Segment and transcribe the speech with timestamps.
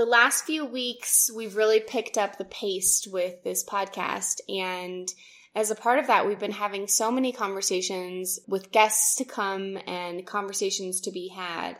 [0.00, 4.40] the last few weeks, we've really picked up the pace with this podcast.
[4.48, 5.06] And
[5.54, 9.76] as a part of that, we've been having so many conversations with guests to come
[9.86, 11.76] and conversations to be had.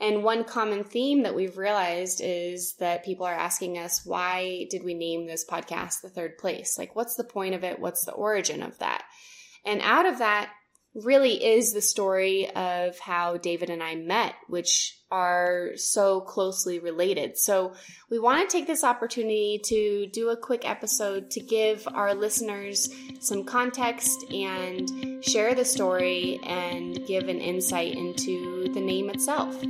[0.00, 4.82] And one common theme that we've realized is that people are asking us, why did
[4.82, 6.76] we name this podcast the third place?
[6.76, 7.78] Like, what's the point of it?
[7.78, 9.04] What's the origin of that?
[9.64, 10.50] And out of that
[10.94, 17.38] really is the story of how David and I met, which are so closely related.
[17.38, 17.74] So
[18.10, 22.88] we want to take this opportunity to do a quick episode to give our listeners
[23.20, 29.60] some context and share the story and give an insight into the name itself.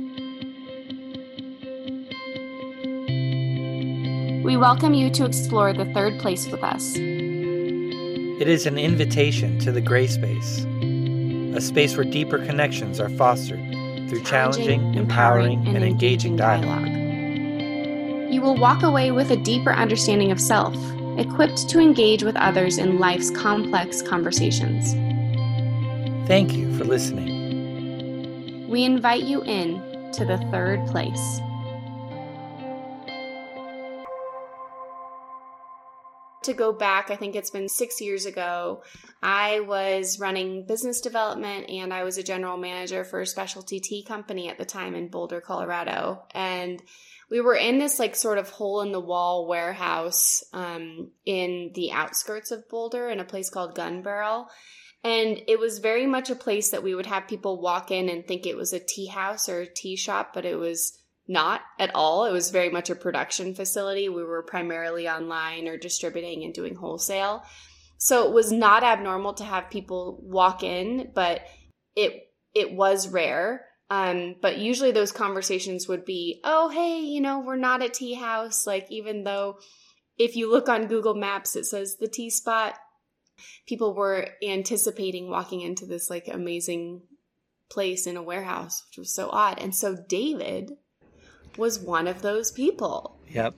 [4.43, 6.95] We welcome you to explore the third place with us.
[6.95, 10.65] It is an invitation to the gray space,
[11.55, 13.59] a space where deeper connections are fostered
[14.09, 16.87] through challenging, empowering, and engaging dialogue.
[18.31, 20.75] You will walk away with a deeper understanding of self,
[21.17, 24.93] equipped to engage with others in life's complex conversations.
[26.27, 28.67] Thank you for listening.
[28.69, 29.81] We invite you in
[30.13, 31.41] to the third place.
[36.43, 38.83] To go back, I think it's been six years ago,
[39.21, 44.03] I was running business development and I was a general manager for a specialty tea
[44.03, 46.23] company at the time in Boulder, Colorado.
[46.33, 46.81] And
[47.29, 51.91] we were in this like sort of hole in the wall warehouse um, in the
[51.91, 54.47] outskirts of Boulder in a place called Gunbarrel.
[55.03, 58.25] And it was very much a place that we would have people walk in and
[58.25, 61.00] think it was a tea house or a tea shop, but it was
[61.31, 62.25] not at all.
[62.25, 64.09] It was very much a production facility.
[64.09, 67.43] We were primarily online or distributing and doing wholesale.
[67.97, 71.41] So it was not abnormal to have people walk in, but
[71.95, 73.65] it it was rare.
[73.89, 78.13] Um, but usually those conversations would be, oh, hey, you know, we're not a tea
[78.13, 78.65] house.
[78.65, 79.57] Like, even though
[80.17, 82.75] if you look on Google Maps, it says the tea spot,
[83.67, 87.01] people were anticipating walking into this like amazing
[87.69, 89.59] place in a warehouse, which was so odd.
[89.59, 90.71] And so David
[91.57, 93.15] was one of those people.
[93.29, 93.55] Yep.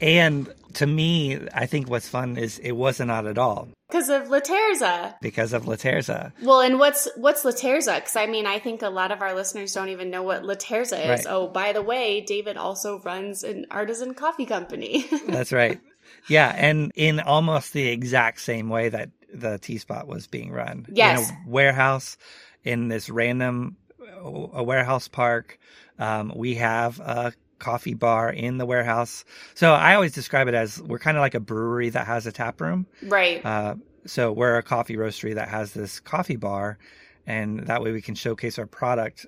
[0.00, 3.68] And to me, I think what's fun is it wasn't not at all.
[3.88, 5.14] Because of Laterza.
[5.20, 6.32] Because of Laterza.
[6.42, 7.96] Well, and what's what's Laterza?
[7.96, 11.02] Because I mean, I think a lot of our listeners don't even know what Laterza
[11.02, 11.08] is.
[11.08, 11.26] Right.
[11.28, 15.06] Oh, by the way, David also runs an artisan coffee company.
[15.26, 15.80] That's right.
[16.28, 20.86] Yeah, and in almost the exact same way that the Tea Spot was being run.
[20.88, 21.28] Yes.
[21.28, 22.16] In a warehouse
[22.62, 23.76] in this random
[24.22, 25.58] a warehouse park
[26.00, 29.24] um, we have a coffee bar in the warehouse.
[29.54, 32.32] So I always describe it as we're kind of like a brewery that has a
[32.32, 32.86] tap room.
[33.02, 33.44] Right.
[33.44, 36.78] Uh, so we're a coffee roastery that has this coffee bar,
[37.26, 39.26] and that way we can showcase our product.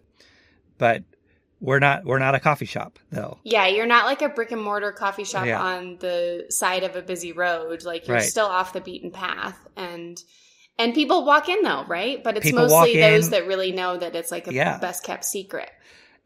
[0.79, 1.05] But
[1.61, 3.39] we're not we're not a coffee shop though.
[3.45, 5.63] Yeah, you're not like a brick and mortar coffee shop yeah.
[5.63, 7.85] on the side of a busy road.
[7.85, 8.25] Like you're right.
[8.25, 10.21] still off the beaten path and
[10.79, 12.25] and people walk in though, right?
[12.25, 14.79] But it's people mostly those that really know that it's like a yeah.
[14.79, 15.71] best kept secret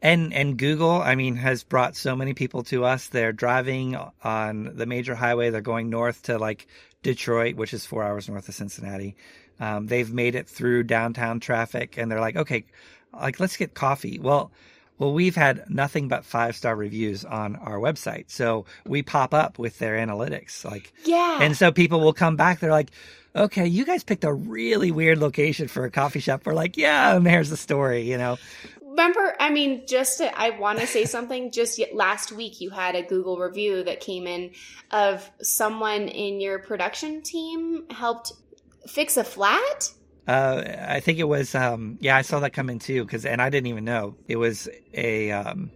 [0.01, 3.07] and and Google, I mean, has brought so many people to us.
[3.07, 5.49] They're driving on the major highway.
[5.49, 6.67] They're going north to like
[7.01, 9.15] Detroit, which is four hours north of Cincinnati.
[9.59, 12.65] Um, they've made it through downtown traffic, and they're like, okay,
[13.11, 14.19] like let's get coffee.
[14.19, 14.51] Well,
[14.99, 19.57] well, we've had nothing but five star reviews on our website, so we pop up
[19.57, 21.39] with their analytics, like yeah.
[21.41, 22.59] And so people will come back.
[22.59, 22.91] They're like,
[23.35, 26.45] okay, you guys picked a really weird location for a coffee shop.
[26.45, 28.37] We're like, yeah, and there's the story, you know
[28.97, 32.95] remember i mean just to, i want to say something just last week you had
[32.95, 34.51] a google review that came in
[34.91, 38.33] of someone in your production team helped
[38.87, 39.91] fix a flat?
[40.27, 43.41] Uh, i think it was um, yeah i saw that come in too because and
[43.41, 45.71] i didn't even know it was a um,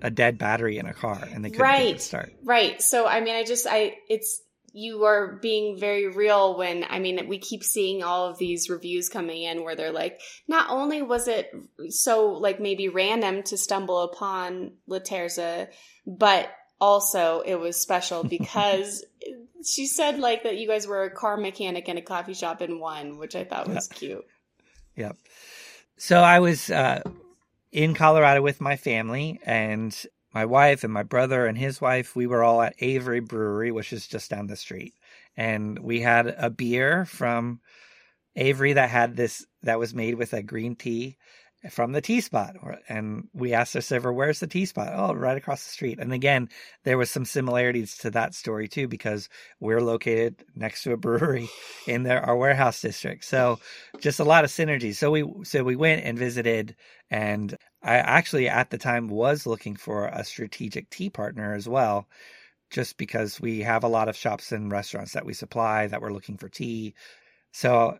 [0.00, 2.32] a dead battery in a car and they couldn't right start.
[2.44, 4.42] right so i mean i just i it's
[4.76, 9.08] you are being very real when I mean we keep seeing all of these reviews
[9.08, 11.50] coming in where they're like not only was it
[11.88, 15.68] so like maybe random to stumble upon Laterza
[16.06, 19.02] but also it was special because
[19.64, 22.78] she said like that you guys were a car mechanic and a coffee shop in
[22.78, 24.26] one which I thought was cute.
[24.94, 25.16] Yep.
[25.96, 27.00] So I was uh
[27.72, 30.06] in Colorado with my family and
[30.36, 33.90] my wife and my brother and his wife, we were all at Avery Brewery, which
[33.90, 34.92] is just down the street.
[35.34, 37.62] And we had a beer from
[38.34, 41.16] Avery that had this, that was made with a green tea
[41.70, 42.56] from the tea spot.
[42.86, 44.92] And we asked our server, where's the tea spot?
[44.94, 45.98] Oh, right across the street.
[45.98, 46.50] And again,
[46.84, 51.48] there was some similarities to that story too, because we're located next to a brewery
[51.86, 53.24] in their, our warehouse district.
[53.24, 53.58] So
[54.00, 54.94] just a lot of synergy.
[54.94, 56.76] So we, so we went and visited
[57.10, 57.56] and
[57.86, 62.08] I actually at the time was looking for a strategic tea partner as well,
[62.70, 66.12] just because we have a lot of shops and restaurants that we supply that were
[66.12, 66.94] looking for tea.
[67.52, 67.98] So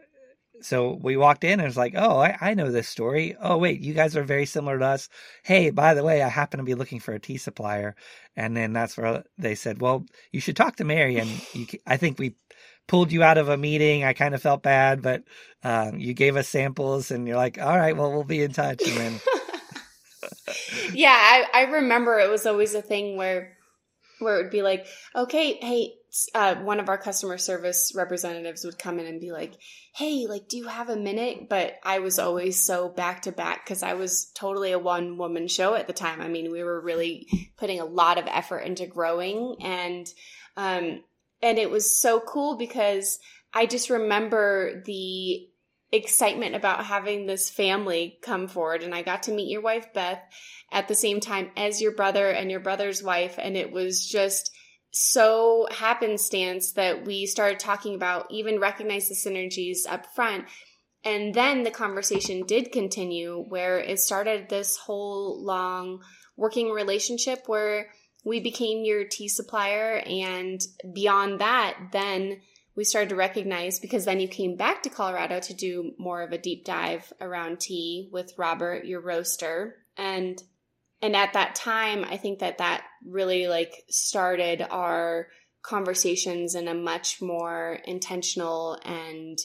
[0.63, 3.37] so we walked in and it was like, oh, I, I know this story.
[3.41, 5.09] Oh, wait, you guys are very similar to us.
[5.45, 7.95] Hey, by the way, I happen to be looking for a tea supplier.
[8.35, 11.19] And then that's where they said, well, you should talk to Mary.
[11.19, 12.35] And you, I think we
[12.89, 14.03] pulled you out of a meeting.
[14.03, 15.25] I kind of felt bad, but
[15.63, 18.83] um, you gave us samples and you're like, all right, well, we'll be in touch.
[18.89, 19.21] And then.
[20.93, 23.57] Yeah, I, I remember it was always a thing where
[24.19, 25.93] where it would be like, okay, hey,
[26.35, 29.55] uh, one of our customer service representatives would come in and be like,
[29.95, 31.49] hey, like, do you have a minute?
[31.51, 35.49] But I was always so back to back because I was totally a one woman
[35.49, 36.21] show at the time.
[36.21, 37.27] I mean, we were really
[37.59, 40.07] putting a lot of effort into growing and,
[40.57, 41.03] um,
[41.43, 43.19] and it was so cool because
[43.53, 45.47] I just remember the
[45.97, 48.83] excitement about having this family come forward.
[48.83, 50.23] And I got to meet your wife Beth
[50.73, 53.37] at the same time as your brother and your brother's wife.
[53.39, 54.51] And it was just
[54.91, 60.47] so happenstance that we started talking about even recognize the synergies up front.
[61.05, 66.01] And then the conversation did continue where it started this whole long
[66.37, 67.91] working relationship where
[68.25, 70.03] we became your tea supplier.
[70.07, 70.61] And
[70.95, 72.41] beyond that then
[72.77, 76.33] we started to recognize because then you came back to Colorado to do more of
[76.33, 79.77] a deep dive around tea with Robert, your roaster.
[79.97, 80.41] And
[81.03, 85.29] and at that time, I think that that really like started our
[85.63, 89.39] conversations in a much more intentional and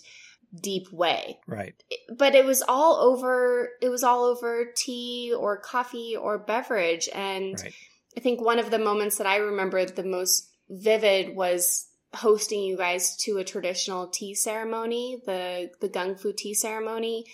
[0.60, 1.40] deep way.
[1.48, 1.74] Right.
[2.16, 7.60] But it was all over it was all over tea or coffee or beverage and
[7.62, 7.74] right.
[8.18, 12.78] I think one of the moments that I remember the most vivid was hosting you
[12.78, 17.26] guys to a traditional tea ceremony, the the gung fu tea ceremony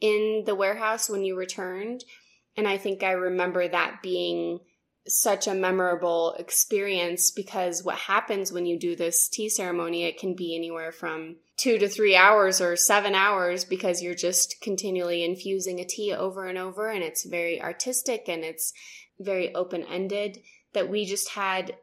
[0.00, 2.04] in the warehouse when you returned.
[2.56, 4.60] And I think I remember that being
[5.06, 10.34] such a memorable experience because what happens when you do this tea ceremony, it can
[10.34, 15.78] be anywhere from two to three hours or seven hours because you're just continually infusing
[15.78, 16.90] a tea over and over.
[16.90, 18.72] And it's very artistic and it's
[19.20, 20.40] very open ended.
[20.72, 21.76] That we just had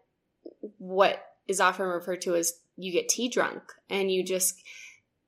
[0.77, 4.55] what is often referred to as you get tea drunk and you just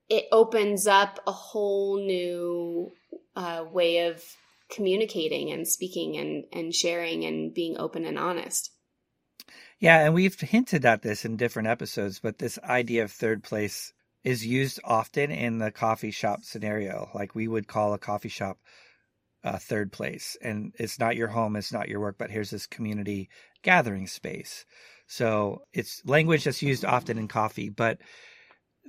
[0.09, 2.91] it opens up a whole new
[3.35, 4.23] uh, way of
[4.71, 8.71] communicating and speaking and and sharing and being open and honest.
[9.79, 13.93] Yeah and we've hinted at this in different episodes but this idea of third place
[14.23, 17.09] is used often in the coffee shop scenario.
[17.13, 18.57] Like we would call a coffee shop
[19.43, 22.65] uh, third place and it's not your home it's not your work but here's this
[22.65, 23.29] community
[23.61, 24.65] gathering space
[25.13, 27.99] so it's language that's used often in coffee, but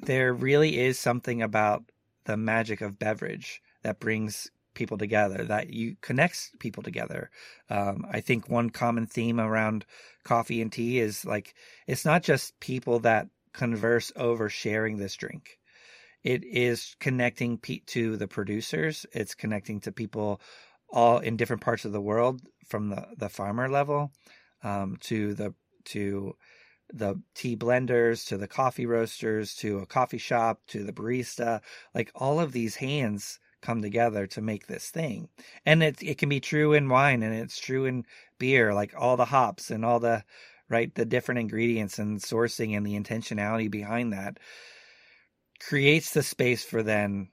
[0.00, 1.84] there really is something about
[2.24, 7.28] the magic of beverage that brings people together, that you connects people together.
[7.68, 9.84] Um, I think one common theme around
[10.24, 11.54] coffee and tea is like
[11.86, 15.58] it's not just people that converse over sharing this drink.
[16.22, 19.04] It is connecting to the producers.
[19.12, 20.40] It's connecting to people
[20.90, 24.10] all in different parts of the world, from the the farmer level
[24.62, 25.54] um, to the
[25.86, 26.36] to
[26.92, 31.60] the tea blenders to the coffee roasters to a coffee shop to the barista.
[31.94, 35.28] Like all of these hands come together to make this thing.
[35.64, 38.04] And it it can be true in wine and it's true in
[38.38, 40.25] beer like all the hops and all the
[40.69, 44.38] right the different ingredients and sourcing and the intentionality behind that
[45.60, 47.29] creates the space for then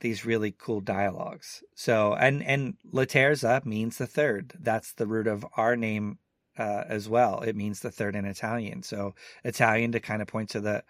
[0.00, 1.62] these really cool dialogues.
[1.74, 4.54] So and and laterza means the third.
[4.58, 6.18] That's the root of our name
[6.60, 7.40] uh, as well.
[7.40, 8.82] It means the third in Italian.
[8.82, 9.14] So
[9.44, 10.84] Italian to kind of point to the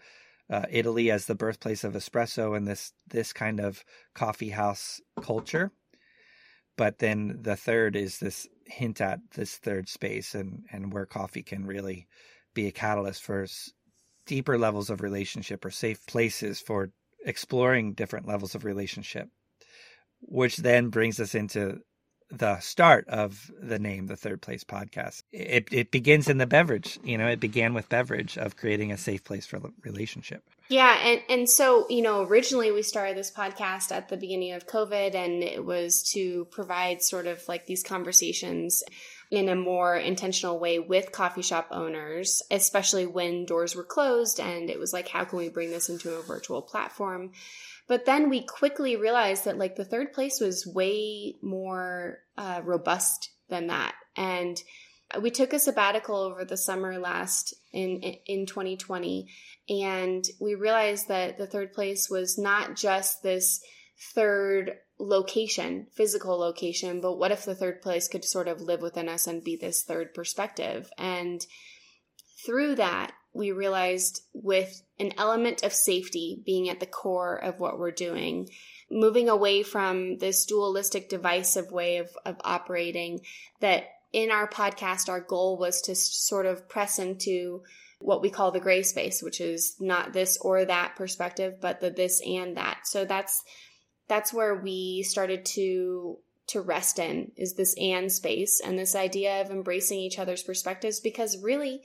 [0.50, 5.70] uh, Italy as the birthplace of espresso and this this kind of coffee house culture.
[6.76, 11.44] But then the third is this hint at this third space and and where coffee
[11.44, 12.08] can really
[12.52, 13.46] be a catalyst for
[14.26, 16.90] deeper levels of relationship or safe places for
[17.24, 19.28] exploring different levels of relationship
[20.22, 21.80] which then brings us into
[22.30, 25.22] the start of the name, the Third Place Podcast.
[25.32, 26.98] It it begins in the beverage.
[27.02, 30.42] You know, it began with beverage of creating a safe place for relationship.
[30.68, 34.66] Yeah, and and so you know, originally we started this podcast at the beginning of
[34.66, 38.84] COVID, and it was to provide sort of like these conversations
[39.30, 44.70] in a more intentional way with coffee shop owners, especially when doors were closed, and
[44.70, 47.32] it was like, how can we bring this into a virtual platform?
[47.90, 53.32] But then we quickly realized that like the third place was way more uh, robust
[53.48, 53.96] than that.
[54.16, 54.62] And
[55.20, 59.26] we took a sabbatical over the summer last in in 2020
[59.68, 63.60] and we realized that the third place was not just this
[64.14, 69.08] third location, physical location, but what if the third place could sort of live within
[69.08, 70.88] us and be this third perspective?
[70.96, 71.44] And
[72.46, 77.78] through that, we realized with an element of safety being at the core of what
[77.78, 78.48] we're doing,
[78.90, 83.20] moving away from this dualistic divisive way of, of operating,
[83.60, 87.62] that in our podcast, our goal was to sort of press into
[88.00, 91.90] what we call the gray space, which is not this or that perspective, but the
[91.90, 92.80] this and that.
[92.84, 93.44] So that's
[94.08, 96.18] that's where we started to
[96.48, 100.98] to rest in is this and space and this idea of embracing each other's perspectives
[100.98, 101.80] because really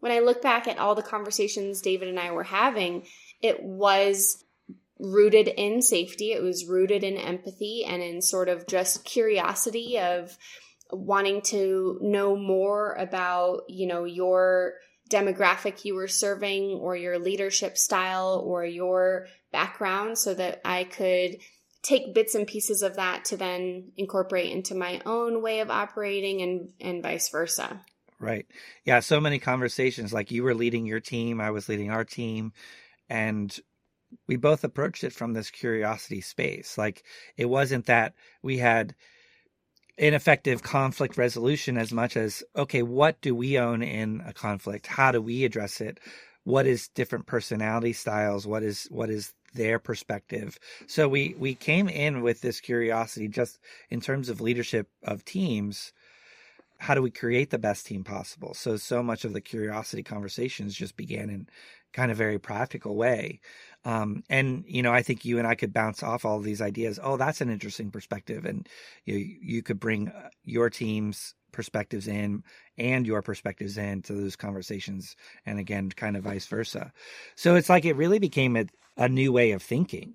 [0.00, 3.06] when I look back at all the conversations David and I were having,
[3.40, 4.44] it was
[4.98, 6.32] rooted in safety.
[6.32, 10.36] It was rooted in empathy and in sort of just curiosity of
[10.90, 14.74] wanting to know more about, you know, your
[15.10, 21.36] demographic you were serving or your leadership style or your background so that I could
[21.82, 26.42] take bits and pieces of that to then incorporate into my own way of operating
[26.42, 27.80] and and vice versa.
[28.20, 28.46] Right.
[28.84, 32.52] Yeah, so many conversations like you were leading your team, I was leading our team
[33.10, 33.56] and
[34.28, 36.78] we both approached it from this curiosity space.
[36.78, 37.04] Like
[37.36, 38.94] it wasn't that we had
[39.96, 45.12] ineffective conflict resolution as much as okay what do we own in a conflict how
[45.12, 46.00] do we address it
[46.44, 50.58] what is different personality styles what is what is their perspective
[50.88, 53.60] so we we came in with this curiosity just
[53.90, 55.92] in terms of leadership of teams
[56.80, 60.74] how do we create the best team possible so so much of the curiosity conversations
[60.74, 61.46] just began in
[61.92, 63.40] kind of very practical way
[63.84, 66.60] um, and you know, I think you and I could bounce off all of these
[66.60, 67.00] ideas.
[67.02, 68.68] Oh, that's an interesting perspective, and
[69.06, 72.44] you you could bring uh, your team's perspectives in
[72.76, 76.92] and your perspectives in to those conversations, and again, kind of vice versa.
[77.36, 78.66] So it's like it really became a,
[78.98, 80.14] a new way of thinking,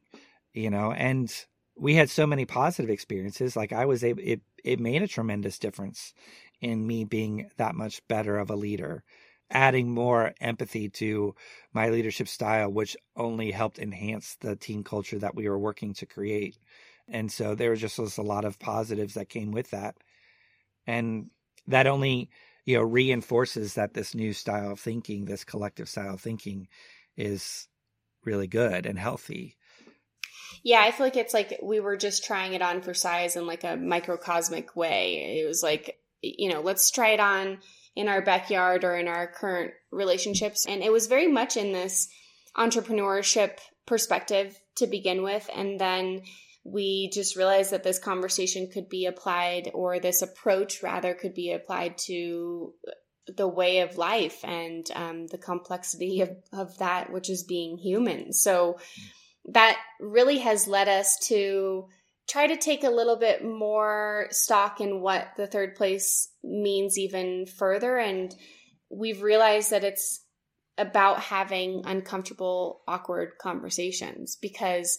[0.53, 1.33] you know, and
[1.77, 3.55] we had so many positive experiences.
[3.55, 6.13] Like I was able, it it made a tremendous difference
[6.61, 9.03] in me being that much better of a leader
[9.49, 11.35] adding more empathy to
[11.73, 16.05] my leadership style, which only helped enhance the team culture that we were working to
[16.05, 16.57] create.
[17.07, 19.95] And so there was just a lot of positives that came with that.
[20.87, 21.29] And
[21.67, 22.29] that only,
[22.65, 26.67] you know, reinforces that this new style of thinking, this collective style of thinking
[27.15, 27.67] is
[28.23, 29.55] really good and healthy.
[30.63, 33.45] Yeah, I feel like it's like we were just trying it on for size in
[33.45, 35.39] like a microcosmic way.
[35.39, 35.99] It was like,
[36.37, 37.59] you know, let's try it on
[37.95, 40.65] in our backyard or in our current relationships.
[40.67, 42.07] And it was very much in this
[42.57, 45.49] entrepreneurship perspective to begin with.
[45.53, 46.21] And then
[46.63, 51.51] we just realized that this conversation could be applied, or this approach rather could be
[51.51, 52.73] applied to
[53.27, 58.33] the way of life and um, the complexity of, of that, which is being human.
[58.33, 58.79] So
[59.51, 61.87] that really has led us to
[62.27, 67.45] try to take a little bit more stock in what the third place means even
[67.45, 67.97] further.
[67.97, 68.33] And
[68.89, 70.21] we've realized that it's
[70.77, 74.97] about having uncomfortable, awkward conversations because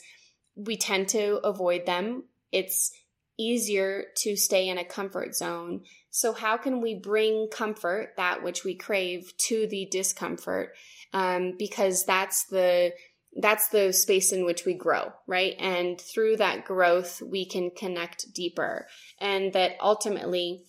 [0.54, 2.24] we tend to avoid them.
[2.52, 2.92] It's
[3.38, 5.82] easier to stay in a comfort zone.
[6.10, 10.74] So, how can we bring comfort, that which we crave, to the discomfort?
[11.12, 12.92] Um, because that's the
[13.38, 15.54] that's the space in which we grow, right?
[15.58, 18.86] And through that growth, we can connect deeper.
[19.20, 20.64] And that ultimately,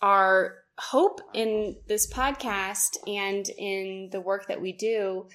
[0.00, 5.26] our hope in this podcast and in the work that we do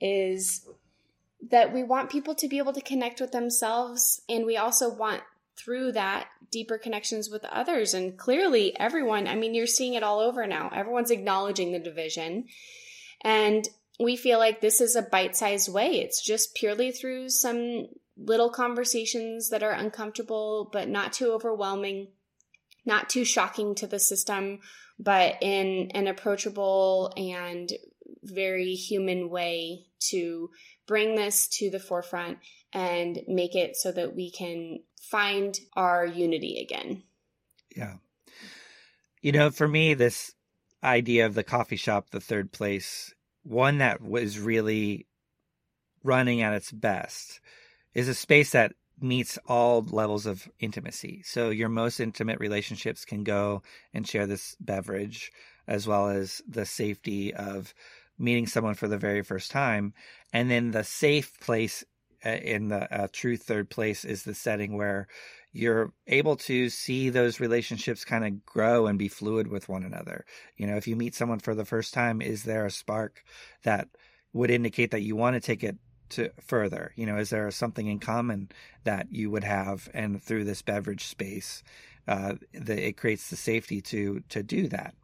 [0.00, 0.66] is
[1.50, 4.22] that we want people to be able to connect with themselves.
[4.28, 5.22] And we also want
[5.56, 7.94] through that deeper connections with others.
[7.94, 10.70] And clearly, everyone, I mean, you're seeing it all over now.
[10.72, 12.46] Everyone's acknowledging the division.
[13.22, 13.68] And
[13.98, 16.00] we feel like this is a bite sized way.
[16.00, 22.08] It's just purely through some little conversations that are uncomfortable, but not too overwhelming,
[22.84, 24.60] not too shocking to the system,
[24.98, 27.72] but in an approachable and
[28.22, 30.50] very human way to
[30.86, 32.38] bring this to the forefront
[32.72, 37.02] and make it so that we can find our unity again.
[37.76, 37.94] Yeah.
[39.20, 40.32] You know, for me, this
[40.82, 43.12] idea of the coffee shop, the third place,
[43.48, 45.06] one that was really
[46.04, 47.40] running at its best
[47.94, 51.22] is a space that meets all levels of intimacy.
[51.24, 53.62] So your most intimate relationships can go
[53.94, 55.32] and share this beverage
[55.66, 57.74] as well as the safety of
[58.18, 59.94] meeting someone for the very first time.
[60.32, 61.84] And then the safe place
[62.24, 65.06] in the uh, true third place is the setting where
[65.52, 70.24] you're able to see those relationships kind of grow and be fluid with one another.
[70.56, 73.24] You know, if you meet someone for the first time, is there a spark
[73.64, 73.88] that
[74.32, 75.76] would indicate that you want to take it
[76.10, 76.92] to further?
[76.96, 78.50] You know, is there something in common
[78.84, 81.62] that you would have, and through this beverage space,
[82.08, 84.94] uh, the, it creates the safety to to do that.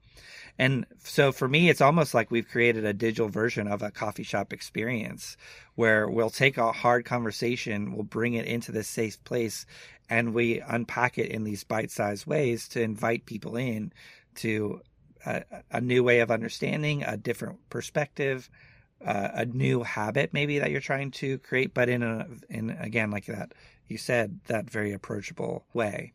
[0.58, 4.23] And so for me, it's almost like we've created a digital version of a coffee
[4.23, 5.37] shop experience
[5.75, 9.66] where we'll take a hard conversation, we'll bring it into this safe place,
[10.08, 13.92] and we unpack it in these bite sized ways to invite people in
[14.37, 14.80] to
[15.26, 15.42] a,
[15.73, 18.49] a, new way of understanding, a different perspective,
[19.04, 23.11] uh, a new habit maybe that you're trying to create, but in a in again
[23.11, 23.52] like that
[23.88, 26.12] you said that very approachable way.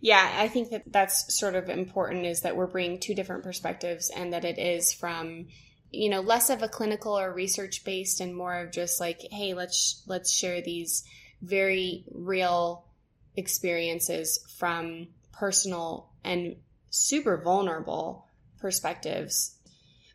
[0.00, 4.10] Yeah, I think that that's sort of important is that we're bringing two different perspectives
[4.14, 5.46] and that it is from
[5.90, 9.54] you know less of a clinical or research based and more of just like hey
[9.54, 11.02] let's let's share these
[11.40, 12.84] very real
[13.36, 16.56] experiences from personal and
[16.90, 18.26] super vulnerable
[18.60, 19.56] perspectives.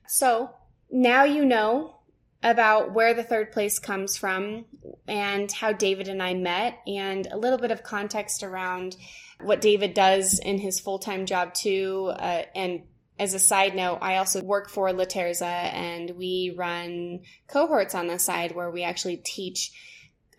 [0.08, 0.52] So,
[0.92, 2.00] now you know
[2.44, 4.66] about where the third place comes from
[5.08, 8.98] and how David and I met, and a little bit of context around
[9.44, 12.12] what David does in his full time job, too.
[12.16, 12.84] Uh, and
[13.20, 18.08] as a side note, I also work for La Terza, and we run cohorts on
[18.08, 19.72] the side where we actually teach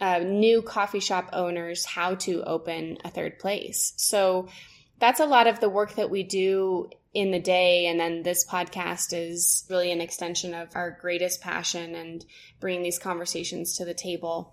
[0.00, 3.92] uh, new coffee shop owners how to open a third place.
[3.96, 4.48] So
[4.98, 7.86] that's a lot of the work that we do in the day.
[7.86, 12.24] And then this podcast is really an extension of our greatest passion and
[12.60, 14.52] bringing these conversations to the table.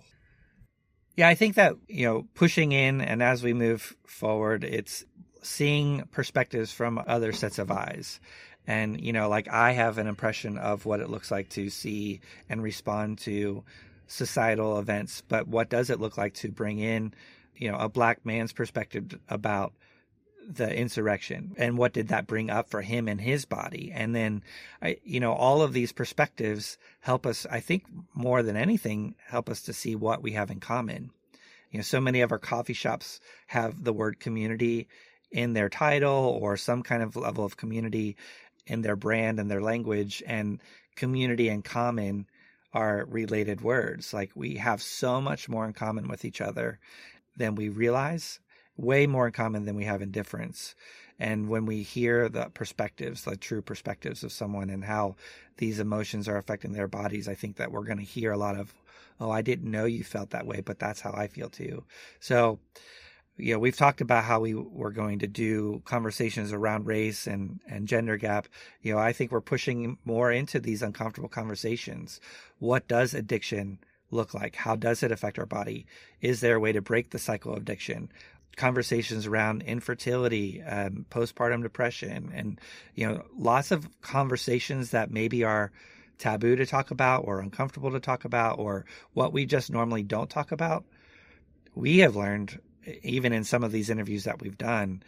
[1.17, 5.05] Yeah, I think that, you know, pushing in and as we move forward, it's
[5.43, 8.19] seeing perspectives from other sets of eyes.
[8.67, 12.21] And, you know, like I have an impression of what it looks like to see
[12.47, 13.63] and respond to
[14.07, 17.13] societal events, but what does it look like to bring in,
[17.55, 19.73] you know, a black man's perspective about
[20.48, 23.91] the insurrection and what did that bring up for him and his body?
[23.93, 24.43] And then
[24.81, 29.50] i you know all of these perspectives help us i think more than anything help
[29.50, 31.12] us to see what we have in common.
[31.71, 34.88] You know so many of our coffee shops have the word community
[35.31, 38.17] in their title or some kind of level of community
[38.67, 40.62] in their brand and their language and
[40.95, 42.27] community and common
[42.74, 44.13] are related words.
[44.13, 46.79] Like we have so much more in common with each other
[47.35, 48.39] than we realize
[48.81, 50.75] way more in common than we have in difference.
[51.20, 55.15] And when we hear the perspectives, the true perspectives of someone and how
[55.57, 58.57] these emotions are affecting their bodies, I think that we're going to hear a lot
[58.57, 58.74] of,
[59.20, 61.83] oh, I didn't know you felt that way, but that's how I feel too.
[62.20, 62.59] So,
[63.37, 67.59] you know, we've talked about how we were going to do conversations around race and,
[67.67, 68.48] and gender gap.
[68.81, 72.20] You know, I think we're pushing more into these uncomfortable conversations.
[72.57, 74.55] What does addiction look like?
[74.55, 75.85] How does it affect our body?
[76.20, 78.11] Is there a way to break the cycle of addiction?
[78.57, 82.59] Conversations around infertility, um, postpartum depression, and
[82.96, 85.72] you know, lots of conversations that maybe are
[86.18, 90.29] taboo to talk about or uncomfortable to talk about or what we just normally don't
[90.29, 90.85] talk about.
[91.74, 92.59] We have learned,
[93.03, 95.01] even in some of these interviews that we've done,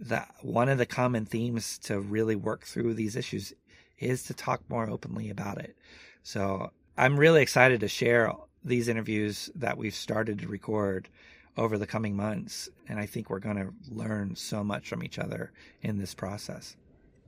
[0.00, 3.52] that one of the common themes to really work through these issues
[3.98, 5.76] is to talk more openly about it.
[6.22, 8.32] So I'm really excited to share
[8.64, 11.08] these interviews that we've started to record
[11.58, 12.70] over the coming months.
[12.88, 16.76] And I think we're going to learn so much from each other in this process.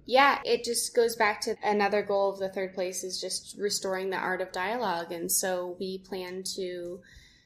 [0.07, 4.11] Yeah, it just goes back to another goal of the third place is just restoring
[4.11, 5.13] the art of dialogue.
[5.13, 7.01] And so we plan to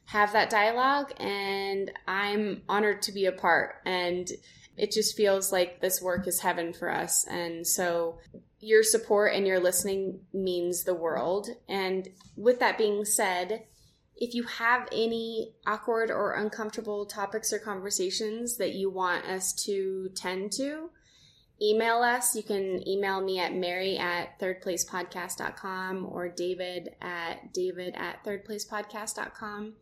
[0.06, 3.76] have that dialogue, and I'm honored to be a part.
[3.84, 4.30] And
[4.76, 7.26] it just feels like this work is heaven for us.
[7.28, 8.18] And so
[8.60, 11.48] your support and your listening means the world.
[11.68, 13.64] And with that being said,
[14.16, 20.10] if you have any awkward or uncomfortable topics or conversations that you want us to
[20.14, 20.90] tend to,
[21.60, 22.34] email us.
[22.34, 29.74] You can email me at mary at thirdplacepodcast.com or david at david at thirdplacepodcast.com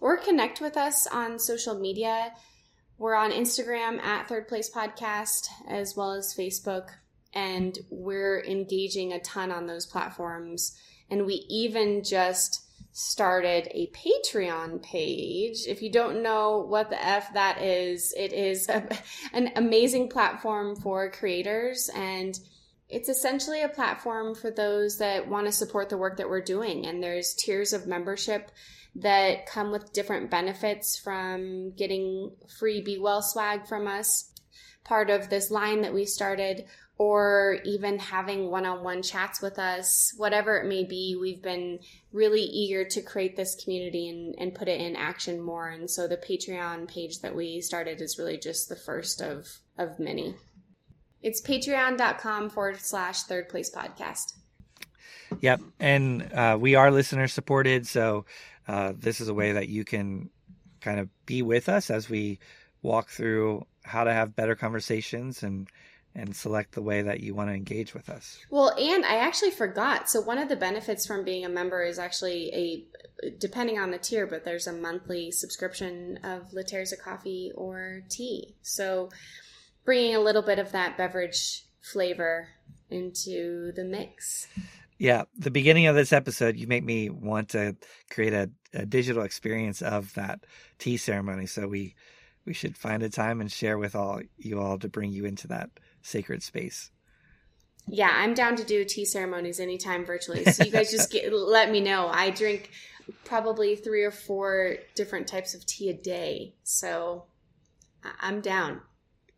[0.00, 2.32] or connect with us on social media.
[2.98, 6.90] We're on Instagram at Third Place Podcast as well as Facebook,
[7.32, 10.76] and we're engaging a ton on those platforms.
[11.08, 12.61] And we even just
[12.92, 15.66] started a Patreon page.
[15.66, 18.86] If you don't know what the F that is, it is a,
[19.32, 22.38] an amazing platform for creators and
[22.92, 26.86] it's essentially a platform for those that want to support the work that we're doing.
[26.86, 28.50] And there's tiers of membership
[28.96, 34.30] that come with different benefits from getting free Be Well swag from us,
[34.84, 36.64] part of this line that we started,
[36.98, 41.78] or even having one on one chats with us, whatever it may be, we've been
[42.12, 45.68] really eager to create this community and, and put it in action more.
[45.68, 49.98] And so the Patreon page that we started is really just the first of, of
[49.98, 50.36] many.
[51.22, 54.34] It's patreon.com forward slash third place podcast.
[55.40, 55.60] Yep.
[55.80, 57.86] And uh, we are listener supported.
[57.86, 58.26] So
[58.68, 60.30] uh, this is a way that you can
[60.80, 62.38] kind of be with us as we
[62.82, 65.68] walk through how to have better conversations and
[66.14, 68.38] and select the way that you want to engage with us.
[68.50, 70.10] Well, and I actually forgot.
[70.10, 73.98] So one of the benefits from being a member is actually a depending on the
[73.98, 78.56] tier, but there's a monthly subscription of Laterza coffee or tea.
[78.62, 79.10] So
[79.84, 82.48] bringing a little bit of that beverage flavor
[82.90, 84.48] into the mix.
[84.98, 87.76] Yeah, the beginning of this episode, you make me want to
[88.10, 90.40] create a, a digital experience of that
[90.78, 91.46] tea ceremony.
[91.46, 91.94] So we
[92.44, 95.48] we should find a time and share with all you all to bring you into
[95.48, 95.70] that
[96.02, 96.90] sacred space.
[97.88, 100.44] Yeah, I'm down to do tea ceremonies anytime virtually.
[100.44, 102.08] So you guys just get, let me know.
[102.08, 102.70] I drink
[103.24, 106.54] probably three or four different types of tea a day.
[106.62, 107.24] So
[108.20, 108.80] I'm down.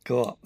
[0.04, 0.38] Cool.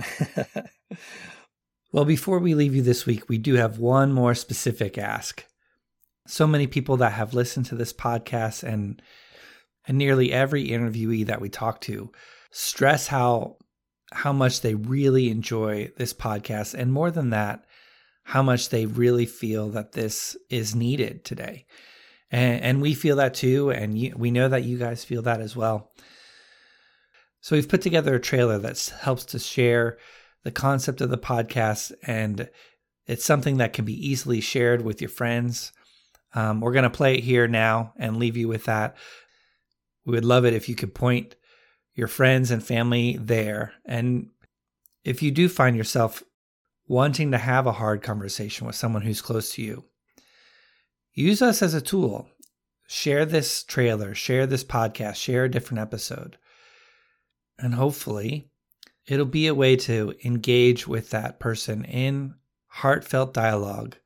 [1.93, 5.45] well, before we leave you this week, we do have one more specific ask.
[6.29, 9.01] So many people that have listened to this podcast and
[9.87, 12.13] and nearly every interviewee that we talk to
[12.51, 13.57] stress how
[14.13, 17.65] how much they really enjoy this podcast and more than that
[18.29, 21.65] how much they really feel that this is needed today.
[22.31, 25.41] And, and we feel that too and you, we know that you guys feel that
[25.41, 25.93] as well.
[27.41, 29.97] So we've put together a trailer that helps to share
[30.45, 32.51] the concept of the podcast and
[33.07, 35.73] it's something that can be easily shared with your friends.
[36.35, 38.97] Um, we're going to play it here now and leave you with that.
[40.05, 41.35] We would love it if you could point
[41.99, 43.73] your friends and family there.
[43.85, 44.29] And
[45.03, 46.23] if you do find yourself
[46.87, 49.85] wanting to have a hard conversation with someone who's close to you,
[51.13, 52.29] use us as a tool.
[52.87, 56.39] Share this trailer, share this podcast, share a different episode.
[57.59, 58.49] And hopefully,
[59.09, 62.37] it'll be a way to engage with that person in
[62.69, 63.97] heartfelt dialogue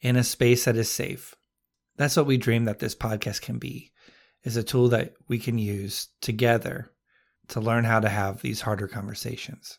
[0.00, 1.36] in a space that is safe.
[1.96, 3.92] That's what we dream that this podcast can be,
[4.42, 6.90] is a tool that we can use together
[7.48, 9.78] to learn how to have these harder conversations.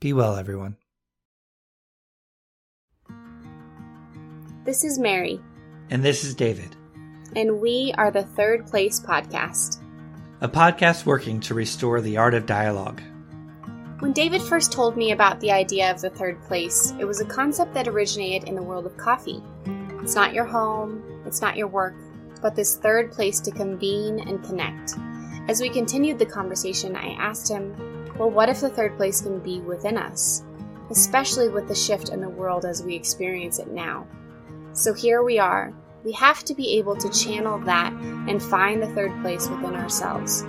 [0.00, 0.76] Be well, everyone.
[4.64, 5.40] This is Mary.
[5.90, 6.74] And this is David.
[7.34, 9.80] And we are the Third Place Podcast,
[10.40, 13.00] a podcast working to restore the art of dialogue.
[14.00, 17.24] When David first told me about the idea of the third place, it was a
[17.24, 19.42] concept that originated in the world of coffee.
[20.02, 21.94] It's not your home, it's not your work,
[22.42, 24.94] but this third place to convene and connect
[25.48, 27.74] as we continued the conversation, I asked him,
[28.18, 30.42] Well, what if the third place can be within us,
[30.90, 34.06] especially with the shift in the world as we experience it now?
[34.72, 35.72] So here we are.
[36.04, 40.44] We have to be able to channel that and find the third place within ourselves.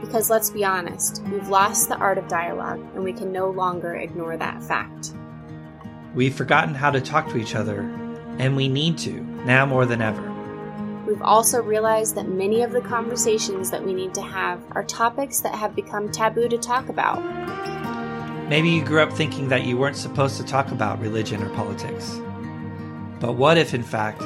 [0.00, 3.96] Because let's be honest, we've lost the art of dialogue and we can no longer
[3.96, 5.12] ignore that fact.
[6.14, 7.80] We've forgotten how to talk to each other,
[8.38, 9.12] and we need to,
[9.44, 10.35] now more than ever.
[11.06, 15.38] We've also realized that many of the conversations that we need to have are topics
[15.38, 17.22] that have become taboo to talk about.
[18.48, 22.20] Maybe you grew up thinking that you weren't supposed to talk about religion or politics.
[23.20, 24.20] But what if, in fact,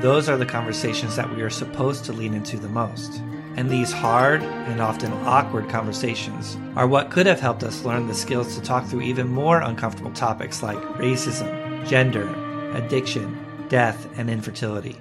[0.00, 3.20] those are the conversations that we are supposed to lean into the most?
[3.56, 8.14] And these hard and often awkward conversations are what could have helped us learn the
[8.14, 12.26] skills to talk through even more uncomfortable topics like racism, gender,
[12.72, 14.96] addiction, death, and infertility.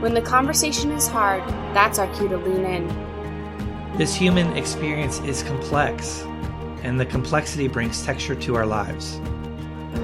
[0.00, 1.42] When the conversation is hard,
[1.74, 3.96] that's our cue to lean in.
[3.96, 6.22] This human experience is complex,
[6.84, 9.20] and the complexity brings texture to our lives.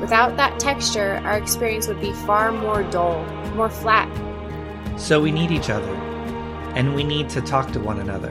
[0.01, 4.11] Without that texture, our experience would be far more dull, more flat.
[4.99, 5.95] So we need each other,
[6.75, 8.31] and we need to talk to one another.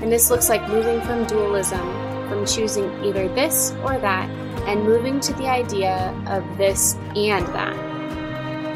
[0.00, 1.86] And this looks like moving from dualism,
[2.26, 4.30] from choosing either this or that,
[4.66, 7.87] and moving to the idea of this and that.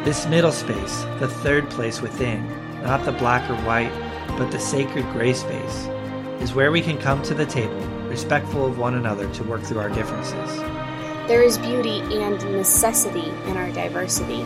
[0.05, 2.45] This middle space, the third place within,
[2.83, 3.93] not the black or white,
[4.37, 5.87] but the sacred gray space,
[6.41, 9.79] is where we can come to the table, respectful of one another to work through
[9.79, 10.59] our differences.
[11.29, 14.45] There is beauty and necessity in our diversity.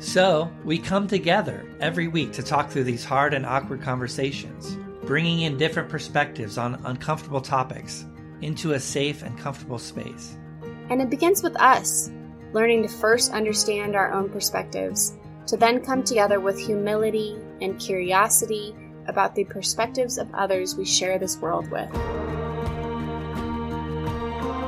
[0.00, 5.42] So, we come together every week to talk through these hard and awkward conversations, bringing
[5.42, 8.04] in different perspectives on uncomfortable topics
[8.40, 10.36] into a safe and comfortable space.
[10.90, 12.10] And it begins with us,
[12.52, 18.74] learning to first understand our own perspectives, to then come together with humility and curiosity
[19.06, 21.88] about the perspectives of others we share this world with.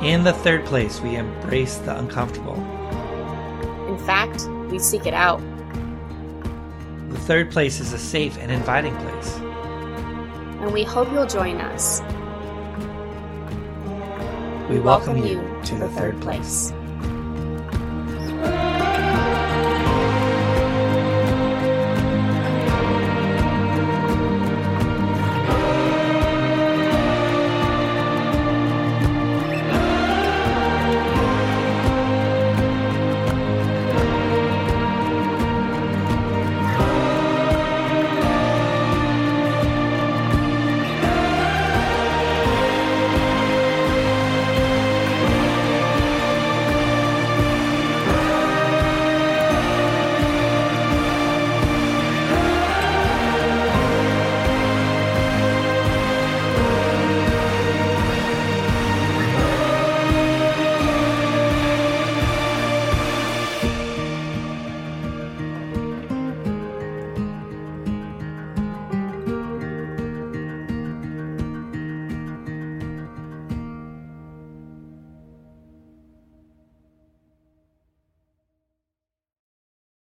[0.02, 2.54] In the third place, we embrace the uncomfortable.
[3.86, 5.40] In fact, we seek it out.
[7.10, 9.36] The third place is a safe and inviting place.
[10.60, 12.00] And we hope you'll join us
[14.70, 16.72] we welcome you to the third place.